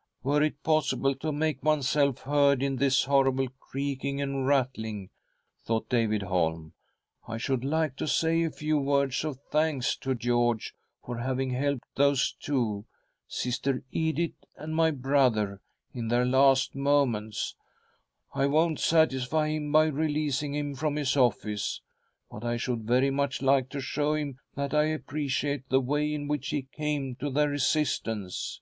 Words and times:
"Were 0.22 0.40
it 0.40 0.62
possible 0.62 1.16
to 1.16 1.32
make 1.32 1.60
oneself 1.64 2.20
heard 2.20 2.62
in 2.62 2.76
this 2.76 3.06
horrible 3.06 3.48
creaking 3.58 4.20
and 4.20 4.46
rattling," 4.46 5.10
thought 5.66 5.88
David 5.88 6.22
Holm," 6.22 6.74
I 7.26 7.38
should 7.38 7.64
like, 7.64 7.96
to 7.96 8.06
say 8.06 8.44
a 8.44 8.52
few 8.52 8.78
words 8.78 9.24
of 9.24 9.40
thanks 9.50 9.96
to 9.96 10.14
George 10.14 10.74
for 11.04 11.18
having 11.18 11.50
helped 11.50 11.88
those 11.96 12.36
two— 12.38 12.84
Sister 13.26 13.82
Edith 13.90 14.44
and 14.56 14.76
my 14.76 14.92
brother— 14.92 15.60
in 15.92 16.06
their 16.06 16.24
last 16.24 16.76
moments. 16.76 17.56
I 18.32 18.46
won't 18.46 18.78
satisfy 18.78 19.48
him 19.48 19.72
by 19.72 19.86
releasing 19.86 20.54
him 20.54 20.76
from 20.76 20.94
his 20.94 21.16
office, 21.16 21.80
but 22.30 22.44
I 22.44 22.58
should 22.58 22.84
very 22.84 23.10
much 23.10 23.42
like 23.42 23.70
to 23.70 23.80
show 23.80 24.14
him 24.14 24.38
that 24.54 24.72
I 24.72 24.84
appreciate 24.84 25.68
the 25.68 25.80
way 25.80 26.14
in 26.14 26.28
which 26.28 26.50
he 26.50 26.62
came 26.62 27.16
to 27.16 27.28
their 27.28 27.52
assistance." 27.52 28.60